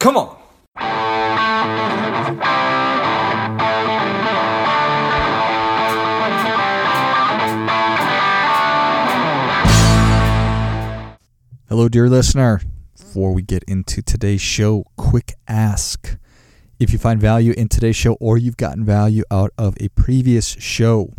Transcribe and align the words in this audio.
Come 0.00 0.16
on. 0.16 0.34
Hello, 11.68 11.90
dear 11.90 12.08
listener. 12.08 12.62
Before 12.96 13.34
we 13.34 13.42
get 13.42 13.62
into 13.64 14.00
today's 14.00 14.40
show, 14.40 14.84
quick 14.96 15.34
ask. 15.46 16.16
If 16.78 16.94
you 16.94 16.98
find 16.98 17.20
value 17.20 17.52
in 17.52 17.68
today's 17.68 17.94
show 17.94 18.14
or 18.14 18.38
you've 18.38 18.56
gotten 18.56 18.86
value 18.86 19.24
out 19.30 19.50
of 19.58 19.76
a 19.80 19.88
previous 19.90 20.46
show, 20.46 21.12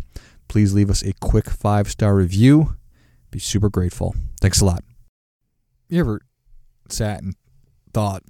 please 0.48 0.74
leave 0.74 0.90
us 0.90 1.04
a 1.04 1.12
quick 1.20 1.48
five 1.48 1.88
star 1.88 2.16
review. 2.16 2.74
Be 3.30 3.38
super 3.38 3.70
grateful. 3.70 4.16
Thanks 4.40 4.60
a 4.60 4.64
lot. 4.64 4.82
You 5.88 6.00
ever 6.00 6.20
sat 6.88 7.22
and 7.22 7.36
thought, 7.94 8.24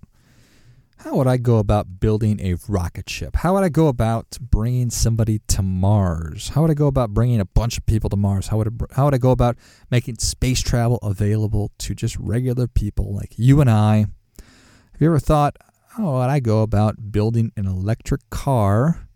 how 1.03 1.17
would 1.17 1.27
I 1.27 1.37
go 1.37 1.59
about 1.59 1.99
building 1.99 2.39
a 2.41 2.55
rocket 2.69 3.11
ship? 3.11 3.35
How 3.35 3.55
would 3.55 3.65
I 3.65 3.69
go 3.69 3.89
about 3.89 4.39
bringing 4.41 4.89
somebody 4.89 5.41
to 5.49 5.61
Mars? 5.61 6.51
How 6.51 6.63
would 6.63 6.71
I 6.71 6.75
go 6.75 6.87
about 6.87 7.11
bringing 7.11 7.41
a 7.41 7.45
bunch 7.45 7.77
of 7.77 7.85
people 7.87 8.09
to 8.11 8.17
Mars? 8.17 8.49
How 8.49 8.59
would 8.59 8.69
I, 8.69 8.95
how 8.95 9.07
would 9.07 9.15
I 9.15 9.19
go 9.19 9.33
about 9.33 9.57
making 9.91 10.19
space 10.19 10.61
travel 10.61 10.99
available 11.03 11.73
to 11.79 11.95
just 11.97 12.17
regular 12.19 12.69
people 12.69 13.13
like 13.13 13.35
you 13.37 13.61
and 13.61 13.69
I? 13.69 14.07
Have 14.37 15.01
you 15.01 15.09
ever 15.09 15.19
thought, 15.19 15.57
how 15.89 16.13
would 16.13 16.31
I 16.31 16.39
go 16.39 16.63
about 16.63 17.11
building 17.11 17.51
an 17.57 17.67
electric 17.67 18.31
car 18.31 19.09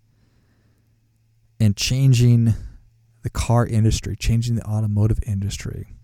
and 1.61 1.77
changing 1.77 2.55
the 3.23 3.31
car 3.31 3.65
industry, 3.65 4.17
changing 4.17 4.57
the 4.57 4.65
automotive 4.65 5.21
industry? 5.25 5.95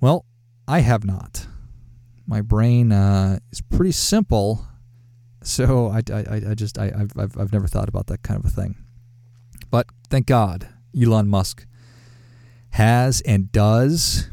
Well, 0.00 0.26
I 0.66 0.80
have 0.80 1.04
not. 1.04 1.46
My 2.26 2.40
brain 2.40 2.90
uh, 2.90 3.38
is 3.52 3.60
pretty 3.60 3.92
simple 3.92 4.66
so 5.46 5.88
I, 5.88 6.02
I, 6.12 6.42
I 6.50 6.54
just 6.54 6.76
I, 6.76 6.86
I've, 6.86 7.12
I've, 7.16 7.38
I've 7.38 7.52
never 7.52 7.68
thought 7.68 7.88
about 7.88 8.08
that 8.08 8.22
kind 8.22 8.38
of 8.38 8.44
a 8.44 8.50
thing. 8.50 8.76
But 9.70 9.86
thank 10.10 10.26
God 10.26 10.68
Elon 11.00 11.28
Musk 11.28 11.66
has 12.70 13.20
and 13.22 13.52
does. 13.52 14.28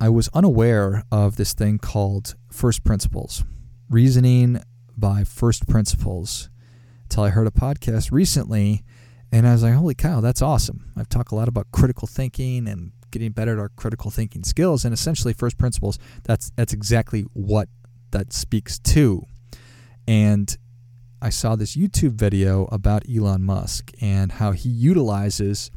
I 0.00 0.08
was 0.08 0.28
unaware 0.34 1.04
of 1.12 1.36
this 1.36 1.54
thing 1.54 1.78
called 1.78 2.34
first 2.50 2.82
principles, 2.82 3.44
reasoning 3.88 4.60
by 4.96 5.22
first 5.22 5.68
principles, 5.68 6.50
until 7.04 7.22
I 7.22 7.30
heard 7.30 7.46
a 7.46 7.52
podcast 7.52 8.10
recently, 8.10 8.82
and 9.30 9.46
I 9.46 9.52
was 9.52 9.62
like, 9.62 9.74
"Holy 9.74 9.94
cow, 9.94 10.20
that's 10.20 10.42
awesome!" 10.42 10.90
I've 10.96 11.08
talked 11.08 11.30
a 11.30 11.36
lot 11.36 11.46
about 11.46 11.70
critical 11.70 12.08
thinking 12.08 12.66
and 12.66 12.90
getting 13.12 13.30
better 13.30 13.52
at 13.52 13.58
our 13.60 13.68
critical 13.68 14.10
thinking 14.10 14.42
skills, 14.42 14.84
and 14.84 14.92
essentially, 14.92 15.32
first 15.32 15.56
principles. 15.58 16.00
That's 16.24 16.50
that's 16.56 16.72
exactly 16.72 17.22
what 17.32 17.68
that 18.10 18.32
speaks 18.32 18.80
to. 18.80 19.26
And 20.06 20.56
I 21.20 21.30
saw 21.30 21.54
this 21.56 21.76
YouTube 21.76 22.12
video 22.12 22.64
about 22.72 23.04
Elon 23.08 23.44
Musk 23.44 23.92
and 24.00 24.32
how 24.32 24.52
he 24.52 24.68
utilizes 24.68 25.70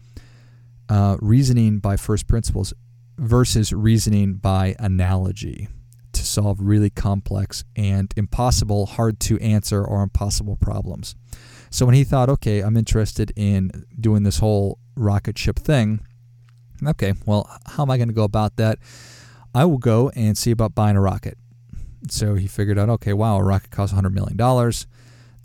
uh, 0.90 1.18
reasoning 1.20 1.80
by 1.80 1.98
first 1.98 2.28
principles 2.28 2.74
versus 3.18 3.72
reasoning 3.72 4.36
by 4.36 4.76
analogy 4.80 5.68
to 6.14 6.24
solve 6.26 6.60
really 6.60 6.90
complex 6.90 7.64
and 7.76 8.14
impossible, 8.16 8.86
hard 8.86 9.20
to 9.20 9.40
answer, 9.40 9.84
or 9.84 10.02
impossible 10.02 10.56
problems. 10.56 11.16
So 11.70 11.86
when 11.86 11.96
he 11.96 12.04
thought, 12.04 12.30
okay, 12.30 12.62
I'm 12.62 12.78
interested 12.78 13.32
in 13.36 13.86
doing 14.00 14.24
this 14.24 14.40
whole 14.40 14.80
rocket 14.96 15.38
ship 15.38 15.60
thing, 15.60 16.00
okay, 16.86 17.14
well, 17.26 17.50
how 17.68 17.84
am 17.84 17.92
I 17.92 17.98
going 17.98 18.08
to 18.08 18.14
go 18.14 18.24
about 18.24 18.56
that? 18.58 18.80
I 19.54 19.66
will 19.66 19.78
go 19.78 20.10
and 20.16 20.38
see 20.38 20.52
about 20.52 20.74
buying 20.74 20.96
a 20.96 21.02
rocket. 21.02 21.38
So 22.12 22.36
he 22.36 22.48
figured 22.48 22.78
out, 22.80 22.90
okay, 22.90 23.14
wow, 23.14 23.38
a 23.38 23.44
rocket 23.44 23.72
costs 23.72 23.96
$100 23.96 24.12
million. 24.12 24.38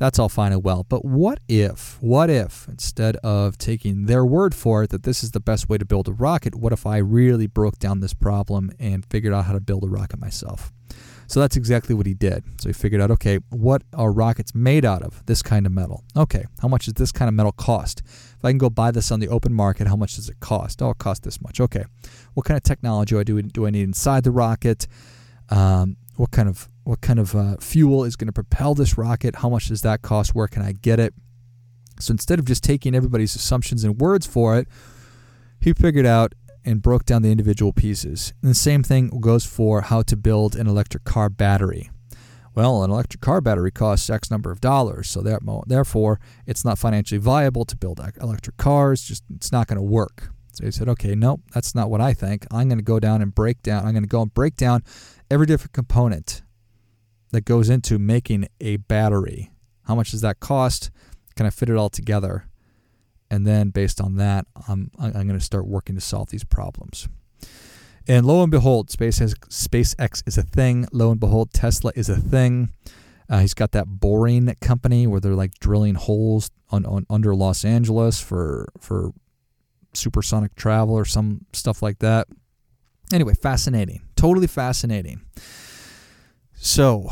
That's 0.00 0.18
all 0.18 0.30
fine 0.30 0.52
and 0.52 0.64
well. 0.64 0.86
But 0.88 1.04
what 1.04 1.40
if, 1.46 1.98
what 2.00 2.30
if, 2.30 2.66
instead 2.68 3.16
of 3.16 3.58
taking 3.58 4.06
their 4.06 4.24
word 4.24 4.54
for 4.54 4.84
it 4.84 4.90
that 4.90 5.02
this 5.02 5.22
is 5.22 5.32
the 5.32 5.40
best 5.40 5.68
way 5.68 5.76
to 5.76 5.84
build 5.84 6.08
a 6.08 6.12
rocket, 6.12 6.54
what 6.54 6.72
if 6.72 6.86
I 6.86 6.96
really 6.96 7.46
broke 7.46 7.78
down 7.78 8.00
this 8.00 8.14
problem 8.14 8.70
and 8.78 9.04
figured 9.04 9.34
out 9.34 9.44
how 9.44 9.52
to 9.52 9.60
build 9.60 9.84
a 9.84 9.88
rocket 9.88 10.18
myself? 10.18 10.72
So 11.26 11.38
that's 11.38 11.54
exactly 11.54 11.94
what 11.94 12.06
he 12.06 12.14
did. 12.14 12.44
So 12.60 12.70
he 12.70 12.72
figured 12.72 13.00
out, 13.00 13.10
okay, 13.12 13.40
what 13.50 13.82
are 13.94 14.10
rockets 14.10 14.54
made 14.54 14.84
out 14.84 15.02
of? 15.02 15.24
This 15.26 15.42
kind 15.42 15.64
of 15.64 15.70
metal. 15.70 16.02
Okay, 16.16 16.46
how 16.60 16.66
much 16.66 16.86
does 16.86 16.94
this 16.94 17.12
kind 17.12 17.28
of 17.28 17.34
metal 17.34 17.52
cost? 17.52 18.02
If 18.04 18.42
I 18.42 18.50
can 18.50 18.58
go 18.58 18.70
buy 18.70 18.90
this 18.90 19.12
on 19.12 19.20
the 19.20 19.28
open 19.28 19.52
market, 19.52 19.86
how 19.86 19.96
much 19.96 20.16
does 20.16 20.28
it 20.28 20.40
cost? 20.40 20.80
Oh, 20.82 20.90
it 20.90 20.98
costs 20.98 21.24
this 21.24 21.40
much. 21.40 21.60
Okay, 21.60 21.84
what 22.32 22.46
kind 22.46 22.56
of 22.56 22.64
technology 22.64 23.14
do 23.14 23.20
I 23.20 23.22
do? 23.22 23.42
Do 23.42 23.66
I 23.66 23.70
need 23.70 23.84
inside 23.84 24.24
the 24.24 24.30
rocket? 24.30 24.88
Um, 25.50 25.98
what 26.20 26.30
kind 26.32 26.50
of 26.50 26.68
what 26.84 27.00
kind 27.00 27.18
of 27.18 27.34
uh, 27.34 27.56
fuel 27.60 28.04
is 28.04 28.14
going 28.14 28.26
to 28.26 28.32
propel 28.32 28.74
this 28.74 28.98
rocket? 28.98 29.36
How 29.36 29.48
much 29.48 29.68
does 29.68 29.80
that 29.82 30.02
cost? 30.02 30.34
Where 30.34 30.48
can 30.48 30.60
I 30.60 30.72
get 30.72 31.00
it? 31.00 31.14
So 31.98 32.12
instead 32.12 32.38
of 32.38 32.44
just 32.44 32.62
taking 32.62 32.94
everybody's 32.94 33.34
assumptions 33.34 33.84
and 33.84 33.98
words 33.98 34.26
for 34.26 34.58
it, 34.58 34.68
he 35.60 35.72
figured 35.72 36.04
out 36.04 36.34
and 36.62 36.82
broke 36.82 37.06
down 37.06 37.22
the 37.22 37.30
individual 37.30 37.72
pieces. 37.72 38.34
And 38.42 38.50
the 38.50 38.54
same 38.54 38.82
thing 38.82 39.08
goes 39.20 39.46
for 39.46 39.80
how 39.80 40.02
to 40.02 40.16
build 40.16 40.56
an 40.56 40.66
electric 40.66 41.04
car 41.04 41.30
battery. 41.30 41.90
Well, 42.54 42.82
an 42.82 42.90
electric 42.90 43.22
car 43.22 43.40
battery 43.40 43.70
costs 43.70 44.10
X 44.10 44.30
number 44.30 44.50
of 44.50 44.60
dollars, 44.60 45.08
so 45.08 45.22
therefore 45.22 46.20
it's 46.46 46.66
not 46.66 46.78
financially 46.78 47.18
viable 47.18 47.64
to 47.64 47.76
build 47.76 47.98
electric 48.20 48.58
cars. 48.58 49.02
Just 49.02 49.24
it's 49.34 49.52
not 49.52 49.68
going 49.68 49.78
to 49.78 49.82
work. 49.82 50.30
So 50.52 50.64
he 50.64 50.70
said, 50.70 50.88
okay, 50.88 51.14
nope, 51.14 51.40
that's 51.52 51.74
not 51.74 51.90
what 51.90 52.00
I 52.00 52.12
think. 52.12 52.46
I'm 52.50 52.68
going 52.68 52.78
to 52.78 52.84
go 52.84 53.00
down 53.00 53.22
and 53.22 53.34
break 53.34 53.62
down. 53.62 53.84
I'm 53.84 53.92
going 53.92 54.02
to 54.02 54.08
go 54.08 54.22
and 54.22 54.32
break 54.32 54.56
down 54.56 54.82
every 55.30 55.46
different 55.46 55.72
component 55.72 56.42
that 57.30 57.44
goes 57.44 57.70
into 57.70 57.98
making 57.98 58.48
a 58.60 58.76
battery. 58.76 59.50
How 59.84 59.94
much 59.94 60.10
does 60.10 60.20
that 60.22 60.40
cost? 60.40 60.90
Can 61.36 61.46
I 61.46 61.50
fit 61.50 61.68
it 61.68 61.76
all 61.76 61.90
together? 61.90 62.46
And 63.30 63.46
then 63.46 63.70
based 63.70 64.00
on 64.00 64.16
that, 64.16 64.46
I'm, 64.68 64.90
I'm 64.98 65.12
going 65.12 65.38
to 65.38 65.40
start 65.40 65.66
working 65.66 65.94
to 65.94 66.00
solve 66.00 66.30
these 66.30 66.44
problems. 66.44 67.08
And 68.08 68.26
lo 68.26 68.42
and 68.42 68.50
behold, 68.50 68.90
Space 68.90 69.18
has, 69.18 69.34
SpaceX 69.48 70.26
is 70.26 70.36
a 70.36 70.42
thing. 70.42 70.88
Lo 70.92 71.12
and 71.12 71.20
behold, 71.20 71.52
Tesla 71.52 71.92
is 71.94 72.08
a 72.08 72.16
thing. 72.16 72.70
Uh, 73.28 73.38
he's 73.38 73.54
got 73.54 73.70
that 73.70 73.86
boring 73.86 74.52
company 74.60 75.06
where 75.06 75.20
they're 75.20 75.34
like 75.34 75.54
drilling 75.60 75.94
holes 75.94 76.50
on, 76.70 76.84
on 76.84 77.06
under 77.08 77.34
Los 77.34 77.64
Angeles 77.64 78.20
for 78.20 78.72
for 78.80 79.12
supersonic 79.94 80.54
travel 80.54 80.94
or 80.94 81.04
some 81.04 81.46
stuff 81.52 81.82
like 81.82 81.98
that. 81.98 82.28
Anyway, 83.12 83.34
fascinating. 83.34 84.02
Totally 84.16 84.46
fascinating. 84.46 85.22
So 86.54 87.08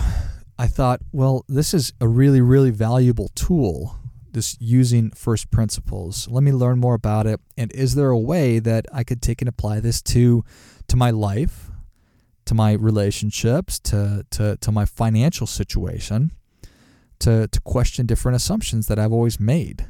I 0.58 0.66
thought, 0.66 1.00
well, 1.12 1.44
this 1.48 1.74
is 1.74 1.92
a 2.00 2.08
really, 2.08 2.40
really 2.40 2.70
valuable 2.70 3.30
tool, 3.34 3.96
this 4.30 4.56
using 4.60 5.10
first 5.10 5.50
principles. 5.50 6.28
Let 6.28 6.42
me 6.42 6.52
learn 6.52 6.78
more 6.78 6.94
about 6.94 7.26
it. 7.26 7.40
And 7.56 7.72
is 7.72 7.94
there 7.94 8.10
a 8.10 8.18
way 8.18 8.58
that 8.58 8.86
I 8.92 9.04
could 9.04 9.22
take 9.22 9.42
and 9.42 9.48
apply 9.48 9.80
this 9.80 10.02
to 10.02 10.44
to 10.88 10.96
my 10.96 11.10
life, 11.10 11.70
to 12.46 12.54
my 12.54 12.72
relationships, 12.72 13.78
to 13.80 14.24
to, 14.30 14.56
to 14.60 14.72
my 14.72 14.84
financial 14.84 15.46
situation, 15.46 16.32
to, 17.20 17.48
to 17.48 17.60
question 17.60 18.06
different 18.06 18.36
assumptions 18.36 18.86
that 18.86 18.98
I've 18.98 19.12
always 19.12 19.40
made, 19.40 19.86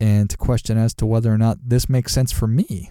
and 0.00 0.30
to 0.30 0.36
question 0.36 0.78
as 0.78 0.94
to 0.94 1.06
whether 1.06 1.32
or 1.32 1.38
not 1.38 1.58
this 1.62 1.88
makes 1.88 2.12
sense 2.12 2.32
for 2.32 2.46
me. 2.46 2.90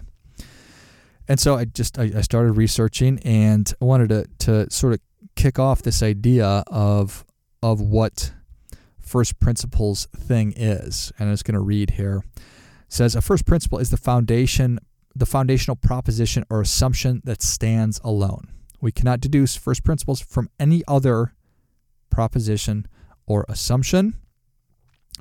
And 1.28 1.38
so 1.38 1.56
I 1.56 1.66
just 1.66 1.98
I, 1.98 2.10
I 2.16 2.20
started 2.22 2.52
researching 2.52 3.18
and 3.20 3.72
I 3.80 3.84
wanted 3.84 4.08
to 4.08 4.26
to 4.46 4.70
sort 4.70 4.94
of 4.94 5.00
kick 5.36 5.58
off 5.58 5.82
this 5.82 6.02
idea 6.02 6.64
of 6.66 7.24
of 7.62 7.80
what 7.80 8.32
first 8.98 9.38
principles 9.38 10.06
thing 10.16 10.52
is. 10.56 11.12
And 11.18 11.30
just 11.32 11.44
going 11.44 11.54
to 11.54 11.60
read 11.60 11.90
here. 11.90 12.22
It 12.36 12.42
says 12.88 13.14
a 13.14 13.20
first 13.20 13.46
principle 13.46 13.78
is 13.78 13.90
the 13.90 13.96
foundation 13.96 14.78
the 15.14 15.26
foundational 15.26 15.76
proposition 15.76 16.44
or 16.48 16.60
assumption 16.60 17.20
that 17.24 17.42
stands 17.42 18.00
alone. 18.04 18.48
We 18.80 18.92
cannot 18.92 19.20
deduce 19.20 19.56
first 19.56 19.82
principles 19.82 20.20
from 20.20 20.48
any 20.60 20.82
other 20.86 21.34
proposition 22.08 22.86
or 23.26 23.44
assumption. 23.48 24.14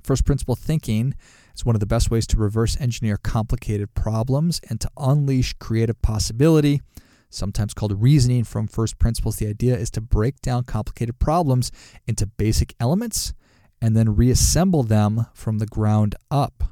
First 0.04 0.24
principle 0.26 0.56
thinking 0.56 1.16
it's 1.58 1.66
one 1.66 1.76
of 1.76 1.80
the 1.80 1.88
best 1.88 2.12
ways 2.12 2.28
to 2.28 2.38
reverse 2.38 2.80
engineer 2.80 3.18
complicated 3.18 3.96
problems 3.96 4.62
and 4.70 4.80
to 4.80 4.92
unleash 4.96 5.54
creative 5.54 6.00
possibility, 6.04 6.84
sometimes 7.32 7.74
called 7.74 8.00
reasoning 8.00 8.44
from 8.44 8.68
first 8.68 9.00
principles. 9.00 9.38
The 9.38 9.48
idea 9.48 9.76
is 9.76 9.90
to 9.92 10.02
break 10.02 10.40
down 10.42 10.66
complicated 10.66 11.18
problems 11.18 11.72
into 12.06 12.28
basic 12.28 12.76
elements 12.80 13.34
and 13.82 13.98
then 13.98 14.16
reassemble 14.16 14.84
them 14.84 15.26
from 15.34 15.58
the 15.58 15.66
ground 15.66 16.14
up. 16.30 16.64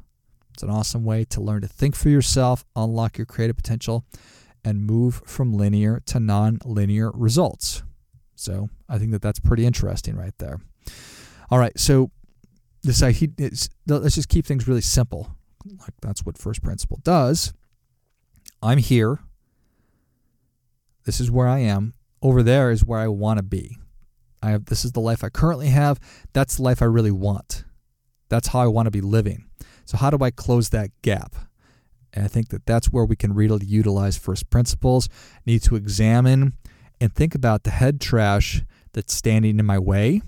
It's 0.54 0.62
an 0.62 0.70
awesome 0.70 1.04
way 1.04 1.26
to 1.32 1.42
learn 1.42 1.62
to 1.62 1.68
think 1.68 1.96
for 1.96 2.10
yourself, 2.10 2.64
unlock 2.76 3.18
your 3.18 3.26
creative 3.26 3.56
potential, 3.56 4.06
and 4.64 4.86
move 4.86 5.24
from 5.26 5.52
linear 5.52 6.00
to 6.06 6.20
non-linear 6.20 7.10
results. 7.16 7.82
So 8.36 8.70
I 8.88 9.00
think 9.00 9.14
that 9.14 9.24
that's 9.24 9.40
pretty 9.40 9.66
interesting 9.66 10.16
right 10.16 10.38
there. 10.38 10.60
All 11.50 11.58
right, 11.58 11.80
so 11.80 12.12
this 12.86 13.70
let's 13.88 14.16
just 14.16 14.30
keep 14.30 14.46
things 14.46 14.68
really 14.68 14.82
simple. 14.82 15.36
Like 15.80 15.94
that's 16.02 16.26
what 16.26 16.38
first 16.38 16.62
principle 16.62 17.00
does. 17.04 17.54
I'm 18.62 18.78
here. 18.78 19.20
This 21.06 21.20
is 21.20 21.30
where 21.30 21.48
I 21.48 21.60
am. 21.60 21.94
Over 22.22 22.42
there 22.42 22.72
is 22.72 22.86
where 22.86 23.00
I 23.00 23.08
want 23.08 23.38
to 23.38 23.44
be. 23.44 23.78
I 24.42 24.52
have 24.52 24.66
this 24.66 24.86
is 24.86 24.92
the 24.92 25.00
life 25.00 25.24
I 25.24 25.30
currently 25.30 25.68
have. 25.68 26.00
That's 26.34 26.58
the 26.58 26.64
life 26.64 26.82
I 26.82 26.86
really 26.86 27.12
want. 27.12 27.64
That's 28.30 28.50
how 28.50 28.60
I 28.60 28.68
want 28.68 28.88
to 28.88 28.92
be 28.92 29.02
living. 29.02 29.46
So 29.86 29.98
how 29.98 30.10
do 30.10 30.24
I 30.24 30.32
close 30.32 30.70
that 30.70 30.90
gap? 31.02 31.36
And 32.14 32.24
I 32.24 32.28
think 32.28 32.50
that 32.50 32.66
that's 32.66 32.88
where 32.88 33.06
we 33.06 33.16
can 33.16 33.34
really 33.34 33.66
utilize 33.66 34.18
first 34.18 34.50
principles. 34.50 35.10
Need 35.46 35.64
to 35.64 35.76
examine 35.76 36.54
and 37.02 37.14
think 37.14 37.36
about 37.36 37.64
the 37.64 37.72
head 37.72 38.00
trash 38.00 38.64
that's 38.94 39.14
standing 39.14 39.60
in 39.60 39.66
my 39.66 39.78
way, 39.78 40.22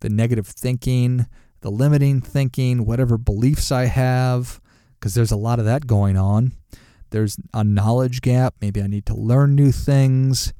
the 0.00 0.08
negative 0.08 0.46
thinking, 0.46 1.26
the 1.64 1.70
limiting 1.70 2.20
thinking, 2.20 2.84
whatever 2.84 3.16
beliefs 3.16 3.72
I 3.72 3.86
have, 3.86 4.60
because 5.00 5.14
there's 5.14 5.30
a 5.30 5.36
lot 5.36 5.58
of 5.58 5.64
that 5.64 5.86
going 5.86 6.14
on. 6.14 6.52
There's 7.08 7.38
a 7.54 7.64
knowledge 7.64 8.20
gap. 8.20 8.56
Maybe 8.60 8.82
I 8.82 8.86
need 8.86 9.06
to 9.06 9.14
learn 9.14 9.54
new 9.54 9.72
things. 9.72 10.52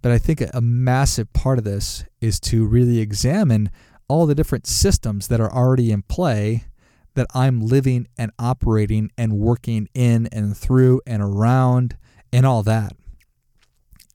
But 0.00 0.12
I 0.12 0.18
think 0.18 0.42
a 0.54 0.62
massive 0.62 1.34
part 1.34 1.58
of 1.58 1.64
this 1.64 2.06
is 2.18 2.40
to 2.40 2.64
really 2.64 2.98
examine 2.98 3.68
all 4.08 4.24
the 4.24 4.34
different 4.34 4.66
systems 4.66 5.28
that 5.28 5.38
are 5.38 5.52
already 5.52 5.92
in 5.92 6.00
play 6.00 6.64
that 7.12 7.26
I'm 7.34 7.60
living 7.60 8.08
and 8.16 8.30
operating 8.38 9.10
and 9.18 9.34
working 9.34 9.86
in 9.92 10.28
and 10.32 10.56
through 10.56 11.02
and 11.06 11.22
around 11.22 11.98
and 12.32 12.46
all 12.46 12.62
that. 12.62 12.94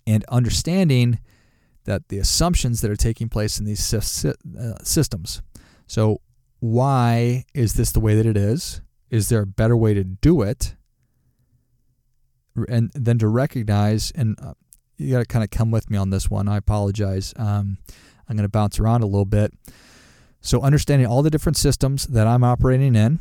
And 0.07 0.25
understanding 0.29 1.19
that 1.83 2.07
the 2.07 2.17
assumptions 2.17 2.81
that 2.81 2.89
are 2.89 2.95
taking 2.95 3.29
place 3.29 3.59
in 3.59 3.65
these 3.65 3.93
uh, 3.93 4.33
systems. 4.81 5.43
So, 5.91 6.21
why 6.61 7.43
is 7.53 7.73
this 7.73 7.91
the 7.91 7.99
way 7.99 8.15
that 8.15 8.25
it 8.25 8.37
is? 8.37 8.79
Is 9.09 9.27
there 9.27 9.41
a 9.41 9.45
better 9.45 9.75
way 9.75 9.93
to 9.93 10.05
do 10.05 10.41
it? 10.41 10.73
And 12.69 12.91
then 12.93 13.17
to 13.17 13.27
recognize, 13.27 14.09
and 14.11 14.39
uh, 14.41 14.53
you 14.95 15.11
got 15.11 15.19
to 15.19 15.25
kind 15.25 15.43
of 15.43 15.49
come 15.49 15.69
with 15.69 15.89
me 15.89 15.97
on 15.97 16.09
this 16.09 16.29
one. 16.29 16.47
I 16.47 16.55
apologize. 16.55 17.33
Um, 17.35 17.77
I'm 18.25 18.37
going 18.37 18.45
to 18.45 18.49
bounce 18.49 18.79
around 18.79 19.03
a 19.03 19.05
little 19.05 19.25
bit. 19.25 19.53
So, 20.39 20.61
understanding 20.61 21.07
all 21.07 21.23
the 21.23 21.29
different 21.29 21.57
systems 21.57 22.07
that 22.07 22.25
I'm 22.25 22.45
operating 22.45 22.95
in, 22.95 23.19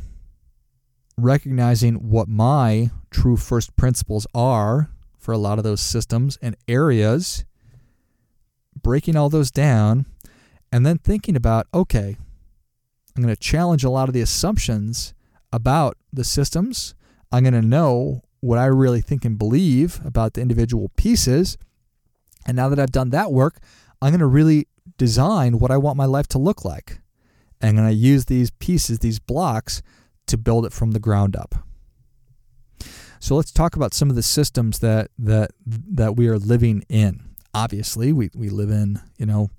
recognizing 1.17 1.95
what 1.95 2.29
my 2.29 2.89
true 3.09 3.35
first 3.35 3.75
principles 3.75 4.25
are 4.33 4.91
for 5.17 5.33
a 5.33 5.37
lot 5.37 5.57
of 5.57 5.65
those 5.65 5.81
systems 5.81 6.37
and 6.41 6.55
areas, 6.69 7.43
breaking 8.81 9.17
all 9.17 9.27
those 9.27 9.51
down, 9.51 10.05
and 10.71 10.85
then 10.85 10.99
thinking 10.99 11.35
about 11.35 11.67
okay, 11.73 12.15
I'm 13.15 13.23
going 13.23 13.33
to 13.33 13.39
challenge 13.39 13.83
a 13.83 13.89
lot 13.89 14.09
of 14.09 14.13
the 14.13 14.21
assumptions 14.21 15.13
about 15.51 15.97
the 16.13 16.23
systems. 16.23 16.95
I'm 17.31 17.43
going 17.43 17.53
to 17.53 17.61
know 17.61 18.23
what 18.39 18.57
I 18.57 18.65
really 18.65 19.01
think 19.01 19.25
and 19.25 19.37
believe 19.37 19.99
about 20.03 20.33
the 20.33 20.41
individual 20.41 20.89
pieces. 20.95 21.57
And 22.45 22.55
now 22.55 22.69
that 22.69 22.79
I've 22.79 22.91
done 22.91 23.09
that 23.11 23.31
work, 23.31 23.59
I'm 24.01 24.11
going 24.11 24.19
to 24.19 24.25
really 24.25 24.67
design 24.97 25.59
what 25.59 25.71
I 25.71 25.77
want 25.77 25.97
my 25.97 26.05
life 26.05 26.27
to 26.29 26.39
look 26.39 26.65
like. 26.65 26.99
And 27.59 27.69
I'm 27.69 27.75
going 27.75 27.89
to 27.89 27.95
use 27.95 28.25
these 28.25 28.49
pieces, 28.49 28.99
these 28.99 29.19
blocks, 29.19 29.81
to 30.27 30.37
build 30.37 30.65
it 30.65 30.73
from 30.73 30.91
the 30.91 30.99
ground 30.99 31.35
up. 31.35 31.55
So 33.19 33.35
let's 33.35 33.51
talk 33.51 33.75
about 33.75 33.93
some 33.93 34.09
of 34.09 34.15
the 34.15 34.23
systems 34.23 34.79
that 34.79 35.11
that 35.19 35.51
that 35.65 36.15
we 36.15 36.27
are 36.27 36.39
living 36.39 36.83
in. 36.89 37.21
Obviously, 37.53 38.11
we, 38.11 38.31
we 38.33 38.49
live 38.49 38.71
in, 38.71 38.99
you 39.17 39.27
know, 39.27 39.51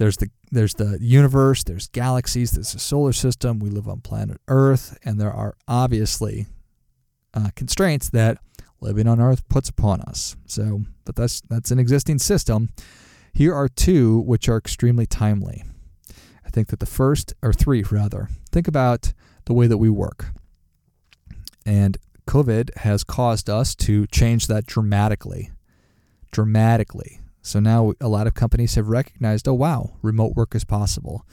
there's 0.00 0.16
the 0.16 0.30
there's 0.50 0.74
the 0.74 0.96
universe, 0.98 1.62
there's 1.62 1.88
galaxies, 1.88 2.52
there's 2.52 2.72
the 2.72 2.78
solar 2.78 3.12
system, 3.12 3.58
we 3.58 3.68
live 3.68 3.86
on 3.86 4.00
planet 4.00 4.40
Earth, 4.48 4.98
and 5.04 5.20
there 5.20 5.30
are 5.30 5.54
obviously 5.68 6.46
uh, 7.34 7.50
constraints 7.54 8.08
that 8.08 8.38
living 8.80 9.06
on 9.06 9.20
Earth 9.20 9.46
puts 9.50 9.68
upon 9.68 10.00
us. 10.00 10.36
So, 10.46 10.84
but 11.04 11.16
that's 11.16 11.42
that's 11.42 11.70
an 11.70 11.78
existing 11.78 12.18
system. 12.18 12.70
Here 13.34 13.54
are 13.54 13.68
two 13.68 14.20
which 14.20 14.48
are 14.48 14.56
extremely 14.56 15.04
timely. 15.04 15.64
I 16.46 16.48
think 16.48 16.68
that 16.68 16.80
the 16.80 16.86
first, 16.86 17.34
or 17.42 17.52
three 17.52 17.84
rather, 17.90 18.30
think 18.50 18.66
about 18.66 19.12
the 19.44 19.52
way 19.52 19.66
that 19.66 19.76
we 19.76 19.90
work. 19.90 20.32
And 21.66 21.98
COVID 22.26 22.78
has 22.78 23.04
caused 23.04 23.50
us 23.50 23.74
to 23.74 24.06
change 24.06 24.46
that 24.46 24.64
dramatically. 24.64 25.50
Dramatically. 26.32 27.19
So 27.42 27.58
now 27.60 27.92
a 28.00 28.08
lot 28.08 28.26
of 28.26 28.34
companies 28.34 28.74
have 28.74 28.88
recognized, 28.88 29.48
oh, 29.48 29.54
wow, 29.54 29.94
remote 30.02 30.34
work 30.34 30.54
is 30.54 30.64
possible. 30.64 31.26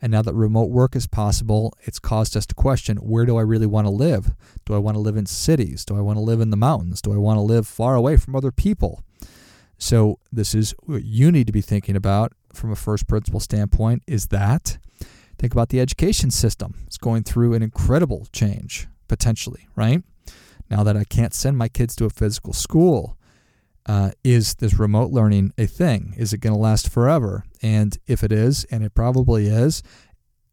And 0.00 0.10
now 0.10 0.22
that 0.22 0.34
remote 0.34 0.70
work 0.70 0.96
is 0.96 1.06
possible, 1.06 1.72
it's 1.82 2.00
caused 2.00 2.36
us 2.36 2.44
to 2.46 2.54
question 2.54 2.96
where 2.96 3.24
do 3.24 3.36
I 3.36 3.42
really 3.42 3.66
want 3.66 3.86
to 3.86 3.90
live? 3.90 4.32
Do 4.64 4.74
I 4.74 4.78
want 4.78 4.96
to 4.96 5.00
live 5.00 5.16
in 5.16 5.26
cities? 5.26 5.84
Do 5.84 5.96
I 5.96 6.00
want 6.00 6.16
to 6.16 6.22
live 6.22 6.40
in 6.40 6.50
the 6.50 6.56
mountains? 6.56 7.00
Do 7.00 7.12
I 7.12 7.18
want 7.18 7.36
to 7.36 7.42
live 7.42 7.68
far 7.68 7.94
away 7.94 8.16
from 8.16 8.34
other 8.34 8.50
people? 8.50 9.04
So, 9.78 10.18
this 10.32 10.54
is 10.54 10.74
what 10.84 11.04
you 11.04 11.32
need 11.32 11.46
to 11.46 11.52
be 11.52 11.60
thinking 11.60 11.96
about 11.96 12.32
from 12.52 12.70
a 12.70 12.76
first 12.76 13.08
principle 13.08 13.40
standpoint 13.40 14.02
is 14.06 14.28
that 14.28 14.78
think 15.38 15.52
about 15.52 15.70
the 15.70 15.80
education 15.80 16.30
system. 16.30 16.74
It's 16.86 16.98
going 16.98 17.22
through 17.22 17.54
an 17.54 17.62
incredible 17.62 18.26
change 18.32 18.88
potentially, 19.08 19.68
right? 19.76 20.02
Now 20.70 20.82
that 20.84 20.96
I 20.96 21.04
can't 21.04 21.34
send 21.34 21.58
my 21.58 21.68
kids 21.68 21.94
to 21.96 22.04
a 22.04 22.10
physical 22.10 22.52
school, 22.52 23.16
uh, 23.86 24.10
is 24.22 24.54
this 24.56 24.78
remote 24.78 25.10
learning 25.10 25.52
a 25.58 25.66
thing? 25.66 26.14
Is 26.16 26.32
it 26.32 26.38
going 26.38 26.54
to 26.54 26.58
last 26.58 26.88
forever? 26.88 27.44
And 27.62 27.96
if 28.06 28.22
it 28.22 28.32
is, 28.32 28.64
and 28.64 28.84
it 28.84 28.94
probably 28.94 29.46
is, 29.48 29.82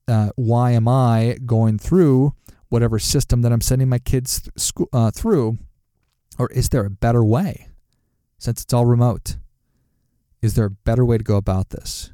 uh, 0.07 0.29
why 0.35 0.71
am 0.71 0.87
I 0.87 1.37
going 1.45 1.77
through 1.77 2.33
whatever 2.69 2.97
system 2.99 3.41
that 3.41 3.51
I'm 3.51 3.61
sending 3.61 3.89
my 3.89 3.99
kids 3.99 4.41
th- 4.41 4.51
school, 4.57 4.89
uh, 4.91 5.11
through? 5.11 5.59
Or 6.37 6.47
is 6.51 6.69
there 6.69 6.85
a 6.85 6.89
better 6.89 7.23
way 7.23 7.67
since 8.37 8.63
it's 8.63 8.73
all 8.73 8.85
remote? 8.85 9.37
Is 10.41 10.55
there 10.55 10.65
a 10.65 10.71
better 10.71 11.05
way 11.05 11.17
to 11.17 11.23
go 11.23 11.35
about 11.35 11.69
this? 11.69 12.11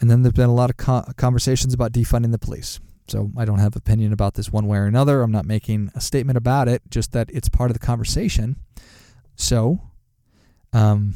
And 0.00 0.10
then 0.10 0.22
there's 0.22 0.32
been 0.32 0.48
a 0.48 0.54
lot 0.54 0.70
of 0.70 0.76
co- 0.76 1.04
conversations 1.16 1.72
about 1.72 1.92
defunding 1.92 2.32
the 2.32 2.38
police. 2.38 2.80
So 3.06 3.30
I 3.36 3.44
don't 3.44 3.58
have 3.58 3.76
opinion 3.76 4.12
about 4.12 4.34
this 4.34 4.52
one 4.52 4.66
way 4.66 4.78
or 4.78 4.86
another. 4.86 5.22
I'm 5.22 5.32
not 5.32 5.44
making 5.44 5.90
a 5.94 6.00
statement 6.00 6.36
about 6.36 6.68
it, 6.68 6.82
just 6.90 7.12
that 7.12 7.28
it's 7.32 7.48
part 7.48 7.70
of 7.70 7.74
the 7.78 7.84
conversation. 7.84 8.56
So, 9.36 9.89
um, 10.72 11.14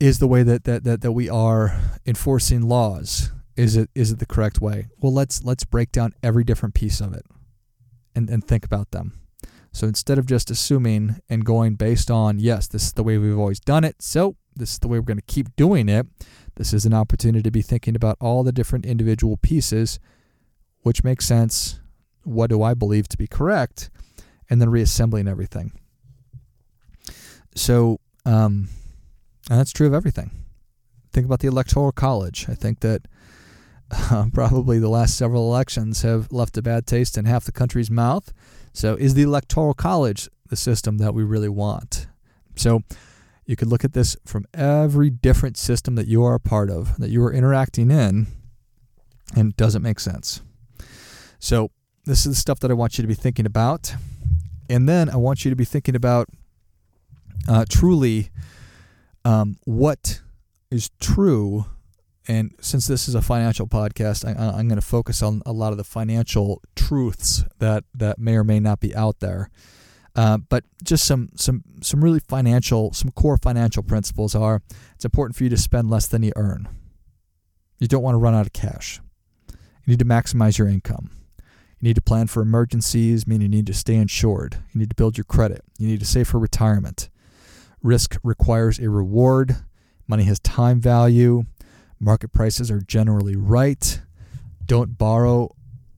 is 0.00 0.18
the 0.18 0.26
way 0.26 0.42
that, 0.42 0.64
that, 0.64 0.84
that, 0.84 1.00
that 1.00 1.12
we 1.12 1.28
are 1.28 1.80
enforcing 2.06 2.62
laws 2.62 3.30
is 3.56 3.76
it 3.76 3.90
is 3.94 4.10
it 4.10 4.18
the 4.18 4.26
correct 4.26 4.60
way? 4.60 4.88
Well, 4.98 5.12
let's 5.12 5.44
let's 5.44 5.64
break 5.64 5.92
down 5.92 6.14
every 6.22 6.44
different 6.44 6.74
piece 6.74 7.00
of 7.00 7.12
it 7.12 7.24
and, 8.14 8.28
and 8.30 8.42
think 8.42 8.64
about 8.64 8.90
them. 8.90 9.20
So 9.72 9.86
instead 9.86 10.18
of 10.18 10.26
just 10.26 10.50
assuming 10.50 11.20
and 11.28 11.44
going 11.44 11.76
based 11.76 12.10
on, 12.10 12.38
yes, 12.38 12.66
this 12.66 12.86
is 12.86 12.92
the 12.92 13.02
way 13.02 13.16
we've 13.16 13.38
always 13.38 13.60
done 13.60 13.84
it, 13.84 14.02
so 14.02 14.36
this 14.54 14.72
is 14.72 14.78
the 14.78 14.88
way 14.88 14.98
we're 14.98 15.04
going 15.04 15.16
to 15.16 15.22
keep 15.22 15.56
doing 15.56 15.88
it, 15.88 16.06
this 16.56 16.74
is 16.74 16.84
an 16.84 16.92
opportunity 16.92 17.42
to 17.42 17.50
be 17.50 17.62
thinking 17.62 17.96
about 17.96 18.18
all 18.20 18.42
the 18.42 18.52
different 18.52 18.84
individual 18.84 19.38
pieces, 19.38 19.98
which 20.82 21.02
makes 21.02 21.26
sense, 21.26 21.80
what 22.22 22.50
do 22.50 22.62
I 22.62 22.74
believe 22.74 23.08
to 23.08 23.16
be 23.16 23.26
correct, 23.26 23.88
and 24.50 24.60
then 24.60 24.68
reassembling 24.68 25.26
everything. 25.26 25.72
So, 27.54 28.00
um, 28.24 28.68
and 29.50 29.58
that's 29.58 29.72
true 29.72 29.86
of 29.86 29.94
everything. 29.94 30.30
Think 31.12 31.26
about 31.26 31.40
the 31.40 31.48
Electoral 31.48 31.92
College. 31.92 32.46
I 32.48 32.54
think 32.54 32.80
that 32.80 33.06
uh, 33.90 34.26
probably 34.32 34.78
the 34.78 34.88
last 34.88 35.16
several 35.16 35.48
elections 35.48 36.02
have 36.02 36.32
left 36.32 36.56
a 36.56 36.62
bad 36.62 36.86
taste 36.86 37.18
in 37.18 37.24
half 37.24 37.44
the 37.44 37.52
country's 37.52 37.90
mouth. 37.90 38.32
So, 38.72 38.94
is 38.94 39.14
the 39.14 39.22
Electoral 39.22 39.74
College 39.74 40.28
the 40.48 40.56
system 40.56 40.98
that 40.98 41.14
we 41.14 41.22
really 41.22 41.48
want? 41.48 42.06
So, 42.56 42.80
you 43.44 43.56
could 43.56 43.68
look 43.68 43.84
at 43.84 43.92
this 43.92 44.16
from 44.24 44.46
every 44.54 45.10
different 45.10 45.56
system 45.56 45.94
that 45.96 46.06
you 46.06 46.22
are 46.24 46.34
a 46.34 46.40
part 46.40 46.70
of, 46.70 46.96
that 46.98 47.10
you 47.10 47.22
are 47.24 47.32
interacting 47.32 47.90
in, 47.90 48.28
and 49.36 49.50
it 49.50 49.56
doesn't 49.56 49.82
make 49.82 50.00
sense. 50.00 50.42
So, 51.38 51.70
this 52.04 52.20
is 52.20 52.32
the 52.32 52.40
stuff 52.40 52.60
that 52.60 52.70
I 52.70 52.74
want 52.74 52.98
you 52.98 53.02
to 53.02 53.08
be 53.08 53.14
thinking 53.14 53.46
about. 53.46 53.94
And 54.70 54.88
then 54.88 55.10
I 55.10 55.16
want 55.16 55.44
you 55.44 55.50
to 55.50 55.56
be 55.56 55.64
thinking 55.64 55.94
about 55.94 56.28
uh, 57.48 57.64
truly 57.68 58.30
um, 59.24 59.56
what 59.64 60.20
is 60.70 60.90
true 61.00 61.66
and 62.28 62.54
since 62.60 62.86
this 62.86 63.08
is 63.08 63.14
a 63.14 63.22
financial 63.22 63.66
podcast, 63.66 64.24
I, 64.24 64.58
am 64.58 64.68
going 64.68 64.80
to 64.80 64.86
focus 64.86 65.22
on 65.22 65.42
a 65.44 65.52
lot 65.52 65.72
of 65.72 65.78
the 65.78 65.84
financial 65.84 66.62
truths 66.76 67.44
that 67.58 67.84
that 67.94 68.18
may 68.18 68.36
or 68.36 68.44
may 68.44 68.60
not 68.60 68.80
be 68.80 68.94
out 68.94 69.20
there. 69.20 69.50
Uh, 70.14 70.38
but 70.38 70.64
just 70.84 71.04
some 71.04 71.30
some 71.34 71.64
some 71.80 72.02
really 72.02 72.20
financial, 72.20 72.92
some 72.92 73.10
core 73.10 73.38
financial 73.38 73.82
principles 73.82 74.34
are: 74.34 74.62
it's 74.94 75.04
important 75.04 75.36
for 75.36 75.42
you 75.44 75.50
to 75.50 75.56
spend 75.56 75.90
less 75.90 76.06
than 76.06 76.22
you 76.22 76.32
earn. 76.36 76.68
You 77.80 77.88
don't 77.88 78.02
want 78.02 78.14
to 78.14 78.18
run 78.18 78.34
out 78.34 78.46
of 78.46 78.52
cash. 78.52 79.00
You 79.50 79.92
need 79.92 79.98
to 79.98 80.04
maximize 80.04 80.58
your 80.58 80.68
income. 80.68 81.10
You 81.80 81.88
need 81.88 81.96
to 81.96 82.02
plan 82.02 82.28
for 82.28 82.40
emergencies, 82.40 83.26
meaning 83.26 83.50
you 83.50 83.58
need 83.58 83.66
to 83.66 83.74
stay 83.74 83.96
insured. 83.96 84.58
You 84.72 84.78
need 84.78 84.90
to 84.90 84.94
build 84.94 85.18
your 85.18 85.24
credit. 85.24 85.64
You 85.78 85.88
need 85.88 85.98
to 85.98 86.06
save 86.06 86.28
for 86.28 86.38
retirement. 86.38 87.08
Risk 87.82 88.16
requires 88.22 88.78
a 88.78 88.88
reward. 88.88 89.56
Money 90.06 90.24
has 90.24 90.38
time 90.40 90.80
value. 90.80 91.44
Market 91.98 92.32
prices 92.32 92.70
are 92.70 92.80
generally 92.80 93.36
right. 93.36 94.00
Don't 94.64 94.96
borrow 94.96 95.54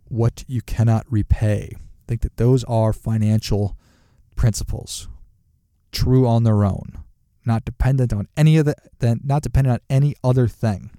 what 0.08 0.44
you 0.46 0.62
cannot 0.62 1.04
repay. 1.10 1.72
I 1.76 2.04
think 2.06 2.22
that 2.22 2.36
those 2.36 2.64
are 2.64 2.92
financial 2.92 3.76
principles, 4.36 5.08
true 5.92 6.26
on 6.26 6.44
their 6.44 6.64
own. 6.64 6.98
not 7.44 7.64
dependent 7.64 8.12
on 8.12 8.28
any 8.36 8.56
of 8.56 8.64
the, 8.66 8.74
not 9.22 9.42
dependent 9.42 9.74
on 9.74 9.80
any 9.94 10.14
other 10.22 10.48
thing. 10.48 10.90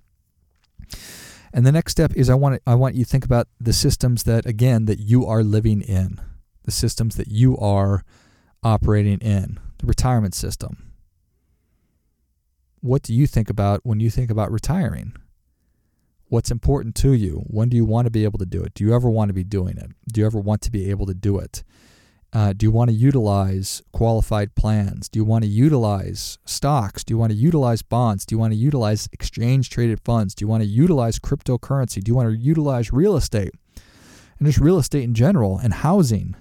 And 1.54 1.65
the 1.65 1.72
next 1.72 1.94
step 1.94 2.13
is 2.15 2.30
I 2.30 2.36
want 2.36 2.56
to, 2.56 2.62
I 2.68 2.75
want 2.75 2.96
you 2.96 3.06
to 3.06 3.10
think 3.10 3.25
about 3.25 3.48
the 3.60 3.74
systems 3.74 4.24
that 4.24 4.46
again 4.46 4.86
that 4.86 5.00
you 5.00 5.25
are 5.25 5.44
living 5.44 5.82
in, 5.82 6.20
the 6.63 6.72
systems 6.72 7.15
that 7.15 7.27
you 7.27 7.58
are 7.58 8.04
operating 8.62 9.20
in, 9.20 9.60
the 9.77 9.88
retirement 9.88 10.34
system. 10.34 10.94
What 12.82 13.01
do 13.01 13.13
you 13.13 13.27
think 13.27 13.50
about 13.50 13.82
when 13.84 14.00
you 14.00 14.10
think 14.10 14.29
about 14.29 14.51
retiring? 14.51 15.15
What's 16.27 16.51
important 16.51 16.96
to 16.96 17.13
you? 17.13 17.44
When 17.48 17.70
do 17.70 17.77
you 17.77 17.86
want 17.86 18.05
to 18.05 18.12
be 18.12 18.24
able 18.24 18.39
to 18.39 18.46
do 18.46 18.63
it? 18.63 18.74
Do 18.74 18.84
you 18.84 18.94
ever 18.94 19.10
want 19.10 19.29
to 19.29 19.34
be 19.34 19.44
doing 19.44 19.77
it? 19.77 19.91
Do 20.12 20.22
you 20.22 20.27
ever 20.27 20.39
want 20.39 20.62
to 20.63 20.72
be 20.72 20.89
able 20.89 21.05
to 21.05 21.13
do 21.13 21.39
it? 21.39 21.63
Uh, 22.34 22.51
do 22.51 22.65
you 22.65 22.72
want 22.72 22.89
to 22.89 22.96
utilize 22.96 23.82
qualified 23.94 24.55
plans? 24.55 25.08
Do 25.08 25.20
you 25.20 25.24
want 25.24 25.46
to 25.46 25.50
utilize 25.50 26.38
stocks? 26.44 27.03
Do 27.03 27.13
you 27.13 27.17
want 27.17 27.32
to 27.32 27.38
utilize 27.38 27.82
bonds? 27.82 28.25
Do 28.25 28.36
you 28.36 28.39
want 28.39 28.51
to 28.51 28.58
utilize 28.58 29.08
exchange 29.13 29.70
traded 29.70 30.01
funds? 30.03 30.36
Do 30.36 30.44
you 30.44 30.50
want 30.50 30.62
to 30.62 30.67
utilize 30.67 31.17
cryptocurrency? 31.17 32.03
Do 32.03 32.10
you 32.10 32.15
want 32.15 32.29
to 32.29 32.36
utilize 32.36 32.91
real 32.91 33.15
estate? 33.15 33.53
And 34.38 34.48
just 34.48 34.60
real 34.60 34.77
estate 34.77 35.03
in 35.03 35.13
general 35.13 35.58
and 35.58 35.74
housing. 35.74 36.36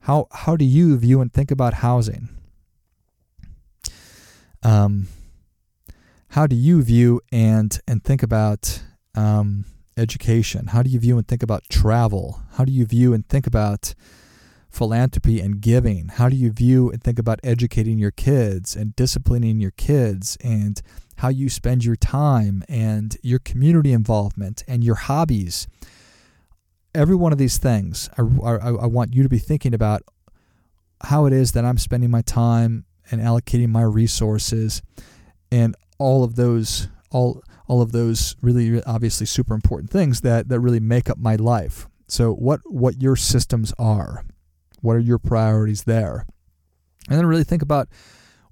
How, 0.00 0.28
how 0.30 0.56
do 0.56 0.64
you 0.64 0.96
view 0.96 1.20
and 1.20 1.32
think 1.32 1.50
about 1.50 1.74
housing? 1.74 2.28
Um, 4.64 5.08
how 6.28 6.46
do 6.46 6.56
you 6.56 6.82
view 6.82 7.20
and, 7.30 7.78
and 7.86 8.02
think 8.02 8.22
about 8.22 8.82
um, 9.14 9.66
education? 9.96 10.68
How 10.68 10.82
do 10.82 10.90
you 10.90 10.98
view 10.98 11.18
and 11.18 11.28
think 11.28 11.42
about 11.42 11.68
travel? 11.68 12.40
How 12.54 12.64
do 12.64 12.72
you 12.72 12.86
view 12.86 13.12
and 13.12 13.28
think 13.28 13.46
about 13.46 13.94
philanthropy 14.70 15.38
and 15.38 15.60
giving? 15.60 16.08
How 16.08 16.28
do 16.28 16.36
you 16.36 16.50
view 16.50 16.90
and 16.90 17.02
think 17.02 17.18
about 17.18 17.38
educating 17.44 17.98
your 17.98 18.10
kids 18.10 18.74
and 18.74 18.96
disciplining 18.96 19.60
your 19.60 19.70
kids 19.72 20.36
and 20.42 20.80
how 21.18 21.28
you 21.28 21.48
spend 21.48 21.84
your 21.84 21.94
time 21.94 22.64
and 22.68 23.16
your 23.22 23.38
community 23.38 23.92
involvement 23.92 24.64
and 24.66 24.82
your 24.82 24.96
hobbies? 24.96 25.68
Every 26.94 27.14
one 27.14 27.32
of 27.32 27.38
these 27.38 27.58
things, 27.58 28.08
I, 28.18 28.22
I, 28.22 28.70
I 28.70 28.86
want 28.86 29.14
you 29.14 29.22
to 29.22 29.28
be 29.28 29.38
thinking 29.38 29.74
about 29.74 30.02
how 31.02 31.26
it 31.26 31.32
is 31.32 31.52
that 31.52 31.64
I'm 31.64 31.78
spending 31.78 32.10
my 32.10 32.22
time 32.22 32.86
and 33.10 33.20
allocating 33.20 33.68
my 33.68 33.82
resources 33.82 34.82
and 35.50 35.74
all 35.98 36.24
of 36.24 36.36
those 36.36 36.88
all 37.10 37.42
all 37.68 37.80
of 37.80 37.92
those 37.92 38.36
really 38.42 38.82
obviously 38.84 39.26
super 39.26 39.54
important 39.54 39.90
things 39.90 40.20
that 40.22 40.48
that 40.48 40.60
really 40.60 40.80
make 40.80 41.08
up 41.08 41.18
my 41.18 41.36
life. 41.36 41.86
So 42.08 42.32
what 42.32 42.60
what 42.64 43.00
your 43.00 43.16
systems 43.16 43.72
are. 43.78 44.24
What 44.80 44.96
are 44.96 45.00
your 45.00 45.18
priorities 45.18 45.84
there? 45.84 46.26
And 47.08 47.18
then 47.18 47.26
really 47.26 47.44
think 47.44 47.62
about 47.62 47.88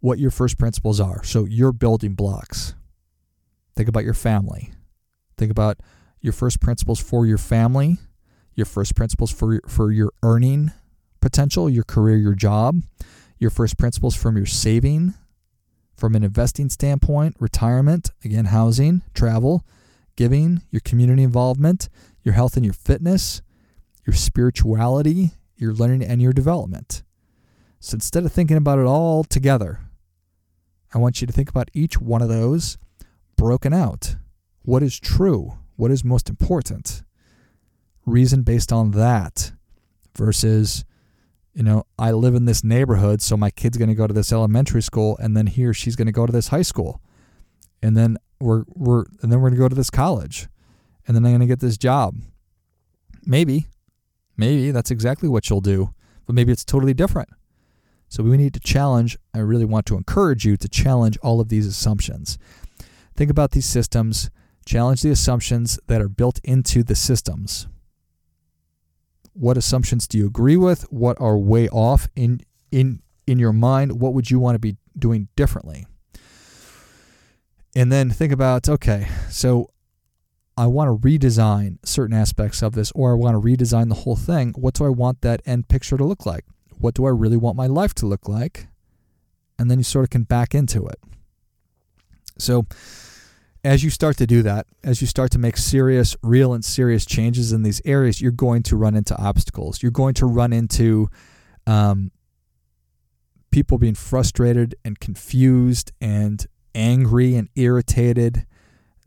what 0.01 0.19
your 0.19 0.31
first 0.31 0.59
principles 0.59 1.01
are. 1.01 1.23
So, 1.25 1.45
your 1.45 1.73
building 1.73 2.15
blocks. 2.15 2.75
Think 3.77 3.89
about 3.89 4.05
your 4.05 4.15
family. 4.15 4.73
Think 5.39 5.51
about 5.51 5.79
your 6.21 6.33
first 6.33 6.61
principles 6.61 7.01
for 7.01 7.25
your 7.25 7.39
family, 7.39 7.99
your 8.55 8.67
first 8.67 8.95
principles 8.95 9.33
for, 9.33 9.61
for 9.67 9.91
your 9.91 10.13
earning 10.23 10.73
potential, 11.21 11.71
your 11.71 11.85
career, 11.85 12.17
your 12.17 12.35
job, 12.35 12.83
your 13.43 13.51
first 13.51 13.77
principles 13.77 14.15
from 14.15 14.37
your 14.37 14.47
saving, 14.47 15.15
from 15.97 16.15
an 16.15 16.23
investing 16.23 16.71
standpoint, 16.71 17.35
retirement, 17.41 18.13
again, 18.25 18.47
housing, 18.47 19.03
travel, 19.15 19.67
giving, 20.15 20.63
your 20.71 20.81
community 20.81 21.25
involvement, 21.25 21.89
your 22.23 22.35
health 22.35 22.57
and 22.57 22.65
your 22.65 22.73
fitness, 22.73 23.43
your 24.07 24.15
spirituality, 24.15 25.33
your 25.57 25.75
learning 25.75 26.05
and 26.05 26.23
your 26.23 26.33
development. 26.33 27.03
So 27.81 27.97
instead 27.97 28.25
of 28.25 28.33
thinking 28.33 28.57
about 28.57 28.79
it 28.79 28.87
all 28.87 29.25
together, 29.25 29.81
I 30.95 30.99
want 30.99 31.21
you 31.21 31.27
to 31.27 31.33
think 31.33 31.51
about 31.51 31.69
each 31.75 32.01
one 32.01 32.23
of 32.23 32.29
those 32.29 32.79
broken 33.37 33.75
out. 33.75 34.15
What 34.63 34.85
is 34.85 35.01
true? 35.01 35.59
What 35.75 35.91
is 35.91 36.05
most 36.05 36.31
important? 36.31 37.03
Reason 38.07 38.43
based 38.43 38.73
on 38.73 38.93
that 38.93 39.51
versus, 40.17 40.85
you 41.55 41.63
know, 41.63 41.85
I 41.99 42.13
live 42.13 42.35
in 42.35 42.45
this 42.45 42.65
neighborhood, 42.65 43.21
so 43.21 43.37
my 43.37 43.51
kid's 43.51 43.77
going 43.77 43.89
to 43.89 43.95
go 43.95 44.07
to 44.07 44.15
this 44.15 44.33
elementary 44.33 44.83
school, 44.83 45.17
and 45.19 45.37
then 45.37 45.47
he 45.47 45.65
or 45.65 45.75
she's 45.75 45.97
going 45.97 46.07
to 46.07 46.13
go 46.13 46.27
to 46.27 46.33
this 46.33 46.49
high 46.49 46.63
school, 46.63 47.01
and 47.83 47.97
then 47.97 48.17
we're 48.41 48.65
we're 48.69 49.05
and 49.21 49.31
then 49.31 49.41
we're 49.41 49.51
going 49.51 49.59
to 49.59 49.65
go 49.65 49.69
to 49.69 49.75
this 49.75 49.91
college, 49.91 50.49
and 51.07 51.17
then 51.17 51.25
I'm 51.25 51.33
going 51.33 51.41
to 51.41 51.47
get 51.47 51.61
this 51.61 51.77
job. 51.77 52.17
Maybe, 53.25 53.67
Maybe 54.37 54.71
that's 54.71 54.91
exactly 54.91 55.29
what 55.29 55.49
you'll 55.49 55.61
do, 55.61 55.95
but 56.27 56.35
maybe 56.35 56.53
it's 56.53 56.65
totally 56.65 56.95
different. 56.95 57.29
So 58.09 58.23
we 58.23 58.37
need 58.37 58.55
to 58.55 58.61
challenge, 58.61 59.17
I 59.35 59.39
really 59.39 59.65
want 59.65 59.87
to 59.87 59.97
encourage 59.97 60.45
you 60.45 60.57
to 60.57 60.69
challenge 60.69 61.17
all 61.23 61.41
of 61.41 61.49
these 61.49 61.67
assumptions. 61.67 62.39
Think 63.15 63.31
about 63.31 63.53
these 63.53 63.67
systems, 63.67 64.31
challenge 64.67 65.03
the 65.03 65.11
assumptions 65.11 65.79
that 65.87 66.01
are 66.01 66.09
built 66.09 66.41
into 66.45 66.83
the 66.83 66.95
systems. 66.95 67.69
What 69.35 69.57
assumptions 69.57 70.07
do 70.07 70.19
you 70.19 70.27
agree 70.27 70.57
with? 70.57 70.83
What 70.93 71.21
are 71.21 71.39
way 71.39 71.69
off 71.69 72.09
in 72.15 72.41
in 72.71 73.01
in 73.27 73.39
your 73.39 73.53
mind? 73.53 74.01
What 74.01 74.15
would 74.15 74.31
you 74.31 74.39
want 74.39 74.55
to 74.57 74.59
be 74.59 74.77
doing 74.99 75.29
differently? 75.37 75.87
And 77.75 77.91
then 77.91 78.11
think 78.11 78.33
about 78.33 78.69
okay, 78.69 79.09
so 79.31 79.71
I 80.57 80.67
want 80.67 80.89
to 80.89 81.09
redesign 81.09 81.79
certain 81.85 82.15
aspects 82.15 82.63
of 82.63 82.75
this, 82.75 82.93
or 82.95 83.13
I 83.13 83.15
want 83.15 83.35
to 83.35 83.41
redesign 83.41 83.89
the 83.89 83.97
whole 83.97 84.17
thing. 84.17 84.53
What 84.57 84.75
do 84.75 84.85
I 84.85 84.91
want 84.91 85.23
that 85.23 85.41
end 85.47 85.69
picture 85.69 85.97
to 85.97 86.05
look 86.05 86.27
like? 86.27 86.45
What 86.79 86.95
do 86.95 87.07
I 87.07 87.11
really 87.11 87.39
want 87.39 87.57
my 87.57 87.67
life 87.67 87.95
to 87.95 88.07
look 88.07 88.29
like? 88.29 88.67
And 89.59 89.71
then 89.71 89.79
you 89.79 89.85
sort 89.85 90.05
of 90.05 90.11
can 90.11 90.25
back 90.25 90.55
into 90.55 90.87
it. 90.87 90.99
So, 92.39 92.67
as 93.65 93.85
you 93.85 93.91
start 93.91 94.17
to 94.19 94.27
do 94.27 94.43
that, 94.43 94.67
as 94.83 95.01
you 95.01 95.07
start 95.07 95.31
to 95.33 95.39
make 95.39 95.57
serious, 95.57 96.17
real, 96.23 96.53
and 96.53 96.65
serious 96.65 97.07
changes 97.07 97.53
in 97.53 97.63
these 97.63 97.81
areas, 97.85 98.21
you're 98.21 98.33
going 98.33 98.63
to 98.65 98.77
run 98.77 98.97
into 98.97 99.17
obstacles. 99.17 99.83
You're 99.83 99.93
going 99.93 100.15
to 100.15 100.27
run 100.27 100.53
into 100.53 101.09
um, 101.67 102.11
people 103.51 103.79
being 103.79 103.95
frustrated 103.95 104.75
and 104.85 104.99
confused 104.99 105.93
and 106.01 106.45
angry 106.75 107.37
and 107.37 107.49
irritated 107.55 108.47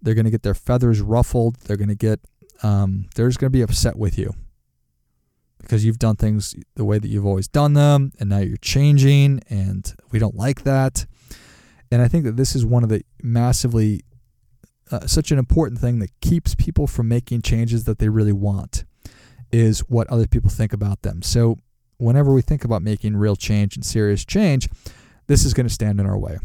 they're 0.05 0.13
going 0.13 0.25
to 0.25 0.31
get 0.31 0.43
their 0.43 0.53
feathers 0.53 1.01
ruffled. 1.01 1.57
They're 1.61 1.77
going 1.77 1.89
to 1.89 1.95
get, 1.95 2.19
um, 2.63 3.07
they're 3.15 3.27
just 3.27 3.39
going 3.39 3.51
to 3.51 3.57
be 3.57 3.63
upset 3.63 3.97
with 3.97 4.17
you 4.17 4.33
because 5.59 5.83
you've 5.83 5.99
done 5.99 6.15
things 6.15 6.55
the 6.75 6.85
way 6.85 6.99
that 6.99 7.07
you've 7.07 7.25
always 7.25 7.47
done 7.47 7.73
them 7.73 8.11
and 8.19 8.29
now 8.29 8.37
you're 8.37 8.55
changing 8.57 9.41
and 9.49 9.95
we 10.11 10.19
don't 10.19 10.35
like 10.35 10.63
that. 10.63 11.07
And 11.91 12.03
I 12.03 12.07
think 12.07 12.23
that 12.25 12.37
this 12.37 12.55
is 12.55 12.63
one 12.63 12.83
of 12.83 12.89
the 12.89 13.03
massively, 13.23 14.01
uh, 14.91 15.07
such 15.07 15.31
an 15.31 15.39
important 15.39 15.79
thing 15.79 15.99
that 15.99 16.11
keeps 16.21 16.55
people 16.55 16.87
from 16.87 17.07
making 17.07 17.41
changes 17.41 17.85
that 17.85 17.99
they 17.99 18.09
really 18.09 18.31
want 18.31 18.85
is 19.51 19.79
what 19.81 20.07
other 20.07 20.27
people 20.27 20.49
think 20.49 20.73
about 20.73 21.01
them. 21.01 21.21
So 21.21 21.59
whenever 21.97 22.33
we 22.33 22.41
think 22.41 22.63
about 22.63 22.81
making 22.81 23.17
real 23.17 23.35
change 23.35 23.75
and 23.75 23.85
serious 23.85 24.25
change, 24.25 24.69
this 25.27 25.45
is 25.45 25.53
going 25.53 25.67
to 25.67 25.73
stand 25.73 25.99
in 25.99 26.05
our 26.05 26.17
way. 26.17 26.37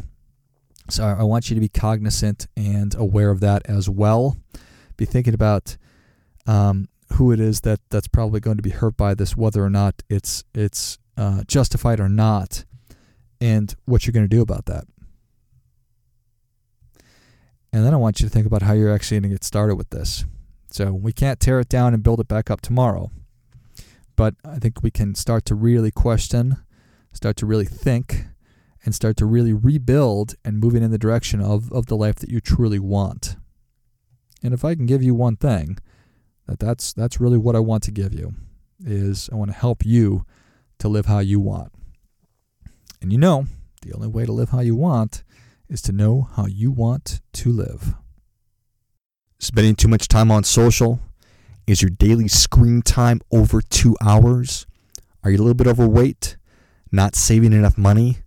So 0.88 1.04
I 1.04 1.22
want 1.22 1.50
you 1.50 1.54
to 1.54 1.60
be 1.60 1.68
cognizant 1.68 2.46
and 2.56 2.94
aware 2.94 3.30
of 3.30 3.40
that 3.40 3.62
as 3.66 3.88
well. 3.88 4.36
Be 4.96 5.04
thinking 5.04 5.34
about 5.34 5.76
um, 6.46 6.88
who 7.14 7.32
it 7.32 7.40
is 7.40 7.60
that 7.60 7.80
that's 7.90 8.08
probably 8.08 8.40
going 8.40 8.56
to 8.56 8.62
be 8.62 8.70
hurt 8.70 8.96
by 8.96 9.14
this, 9.14 9.36
whether 9.36 9.64
or 9.64 9.70
not 9.70 10.02
it's 10.08 10.44
it's 10.54 10.98
uh, 11.16 11.44
justified 11.46 12.00
or 12.00 12.08
not, 12.08 12.64
and 13.40 13.74
what 13.84 14.04
you're 14.04 14.12
going 14.12 14.28
to 14.28 14.36
do 14.36 14.42
about 14.42 14.66
that. 14.66 14.84
And 17.72 17.84
then 17.84 17.94
I 17.94 17.98
want 17.98 18.20
you 18.20 18.26
to 18.26 18.32
think 18.32 18.46
about 18.46 18.62
how 18.62 18.72
you're 18.72 18.92
actually 18.92 19.20
going 19.20 19.30
to 19.30 19.34
get 19.36 19.44
started 19.44 19.76
with 19.76 19.90
this. 19.90 20.24
So 20.70 20.92
we 20.92 21.12
can't 21.12 21.40
tear 21.40 21.60
it 21.60 21.68
down 21.68 21.94
and 21.94 22.02
build 22.02 22.20
it 22.20 22.28
back 22.28 22.50
up 22.50 22.60
tomorrow, 22.60 23.10
but 24.16 24.34
I 24.44 24.58
think 24.58 24.82
we 24.82 24.90
can 24.90 25.14
start 25.14 25.44
to 25.46 25.54
really 25.54 25.90
question, 25.90 26.58
start 27.12 27.36
to 27.38 27.46
really 27.46 27.64
think 27.64 28.26
and 28.84 28.94
start 28.94 29.16
to 29.18 29.26
really 29.26 29.52
rebuild 29.52 30.34
and 30.44 30.58
moving 30.58 30.82
in 30.82 30.90
the 30.90 30.98
direction 30.98 31.40
of, 31.40 31.72
of 31.72 31.86
the 31.86 31.96
life 31.96 32.16
that 32.16 32.30
you 32.30 32.40
truly 32.40 32.78
want. 32.78 33.36
And 34.42 34.54
if 34.54 34.64
I 34.64 34.74
can 34.74 34.86
give 34.86 35.02
you 35.02 35.14
one 35.14 35.36
thing, 35.36 35.78
that 36.46 36.58
that's 36.58 36.92
that's 36.92 37.20
really 37.20 37.38
what 37.38 37.54
I 37.54 37.60
want 37.60 37.82
to 37.84 37.90
give 37.90 38.12
you 38.12 38.34
is 38.84 39.28
I 39.32 39.36
want 39.36 39.50
to 39.50 39.56
help 39.56 39.84
you 39.84 40.24
to 40.78 40.88
live 40.88 41.06
how 41.06 41.18
you 41.18 41.38
want. 41.38 41.72
And 43.02 43.12
you 43.12 43.18
know, 43.18 43.46
the 43.82 43.92
only 43.92 44.08
way 44.08 44.24
to 44.24 44.32
live 44.32 44.50
how 44.50 44.60
you 44.60 44.74
want 44.74 45.22
is 45.70 45.80
to 45.82 45.92
know 45.92 46.28
how 46.34 46.44
you 46.44 46.70
want 46.70 47.22
to 47.32 47.50
live. 47.50 47.94
Spending 49.38 49.74
too 49.74 49.88
much 49.88 50.08
time 50.08 50.30
on 50.30 50.44
social? 50.44 51.00
Is 51.66 51.80
your 51.80 51.90
daily 51.90 52.28
screen 52.28 52.82
time 52.82 53.20
over 53.30 53.62
2 53.62 53.96
hours? 54.04 54.66
Are 55.24 55.30
you 55.30 55.36
a 55.36 55.42
little 55.42 55.54
bit 55.54 55.66
overweight? 55.66 56.36
Not 56.92 57.14
saving 57.14 57.54
enough 57.54 57.78
money? 57.78 58.18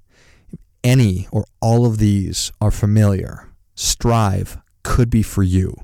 any 0.84 1.28
or 1.32 1.46
all 1.62 1.86
of 1.86 1.98
these 1.98 2.52
are 2.60 2.72
familiar, 2.72 3.50
Strive 3.76 4.58
could 4.84 5.10
be 5.10 5.24
for 5.24 5.44
you. 5.44 5.76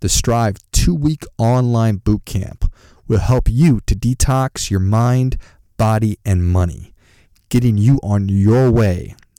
The 0.00 0.08
Strive 0.08 0.56
two 0.72 0.94
week 0.94 1.24
online 1.36 1.98
bootcamp 1.98 2.70
will 3.08 3.18
help 3.18 3.48
you 3.50 3.80
to 3.86 3.96
detox 3.96 4.70
your 4.70 4.80
mind, 4.80 5.36
body, 5.76 6.18
and 6.24 6.46
money, 6.46 6.94
getting 7.48 7.76
you 7.76 7.98
on 8.02 8.28
your 8.28 8.70
way 8.70 9.16